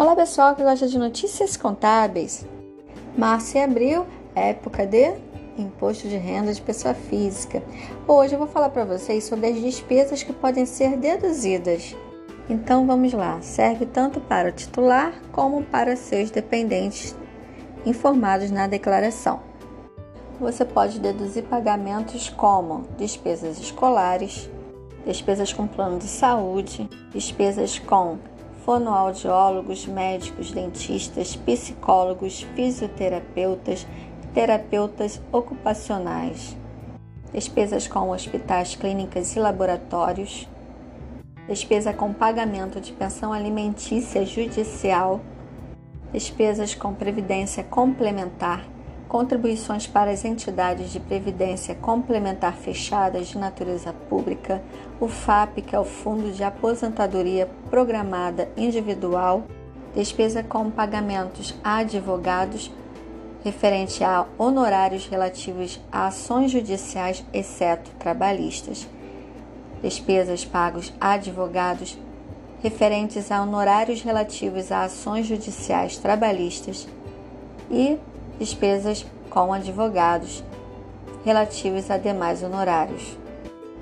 Olá 0.00 0.16
pessoal 0.16 0.56
que 0.56 0.62
gosta 0.62 0.88
de 0.88 0.98
notícias 0.98 1.58
contábeis. 1.58 2.46
Março 3.18 3.58
e 3.58 3.62
abril, 3.62 4.06
época 4.34 4.86
de 4.86 5.12
imposto 5.58 6.08
de 6.08 6.16
renda 6.16 6.54
de 6.54 6.62
pessoa 6.62 6.94
física. 6.94 7.62
Hoje 8.08 8.34
eu 8.34 8.38
vou 8.38 8.48
falar 8.48 8.70
para 8.70 8.86
vocês 8.86 9.24
sobre 9.24 9.48
as 9.48 9.60
despesas 9.60 10.22
que 10.22 10.32
podem 10.32 10.64
ser 10.64 10.96
deduzidas. 10.96 11.94
Então 12.48 12.86
vamos 12.86 13.12
lá, 13.12 13.42
serve 13.42 13.84
tanto 13.84 14.22
para 14.22 14.48
o 14.48 14.52
titular 14.52 15.12
como 15.32 15.62
para 15.64 15.94
seus 15.96 16.30
dependentes 16.30 17.14
informados 17.84 18.50
na 18.50 18.66
declaração. 18.66 19.40
Você 20.40 20.64
pode 20.64 20.98
deduzir 20.98 21.42
pagamentos 21.42 22.30
como 22.30 22.86
despesas 22.96 23.58
escolares, 23.60 24.48
despesas 25.04 25.52
com 25.52 25.66
plano 25.66 25.98
de 25.98 26.08
saúde, 26.08 26.88
despesas 27.12 27.78
com 27.78 28.16
fonoaudiólogos, 28.64 29.86
médicos, 29.86 30.52
dentistas, 30.52 31.36
psicólogos, 31.36 32.42
fisioterapeutas, 32.54 33.86
terapeutas 34.34 35.20
ocupacionais, 35.32 36.56
despesas 37.32 37.86
com 37.86 38.10
hospitais, 38.10 38.76
clínicas 38.76 39.34
e 39.34 39.40
laboratórios, 39.40 40.48
despesa 41.48 41.92
com 41.92 42.12
pagamento 42.12 42.80
de 42.80 42.92
pensão 42.92 43.32
alimentícia 43.32 44.24
judicial, 44.24 45.20
despesas 46.12 46.74
com 46.74 46.94
previdência 46.94 47.64
complementar, 47.64 48.64
contribuições 49.10 49.88
para 49.88 50.12
as 50.12 50.24
entidades 50.24 50.92
de 50.92 51.00
previdência 51.00 51.74
complementar 51.74 52.54
fechadas 52.54 53.26
de 53.26 53.36
natureza 53.36 53.92
pública, 53.92 54.62
o 55.00 55.08
FAP, 55.08 55.62
que 55.62 55.74
é 55.74 55.80
o 55.80 55.84
Fundo 55.84 56.30
de 56.30 56.44
Aposentadoria 56.44 57.50
Programada 57.68 58.48
Individual, 58.56 59.42
despesa 59.96 60.44
com 60.44 60.70
pagamentos 60.70 61.52
a 61.64 61.78
advogados 61.78 62.70
referente 63.42 64.04
a 64.04 64.26
honorários 64.38 65.08
relativos 65.08 65.80
a 65.90 66.06
ações 66.06 66.52
judiciais, 66.52 67.24
exceto 67.32 67.90
trabalhistas, 67.98 68.86
despesas 69.82 70.44
pagos 70.44 70.92
a 71.00 71.14
advogados 71.14 71.98
referentes 72.62 73.32
a 73.32 73.42
honorários 73.42 74.02
relativos 74.02 74.70
a 74.70 74.84
ações 74.84 75.26
judiciais 75.26 75.96
trabalhistas. 75.98 76.86
E 77.68 77.98
despesas 78.40 79.06
com 79.28 79.52
advogados 79.52 80.42
relativos 81.24 81.88
a 81.90 81.98
demais 81.98 82.42
honorários. 82.42 83.18